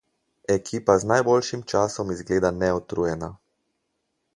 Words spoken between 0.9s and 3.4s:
z najboljšim časom izgleda neutrujena.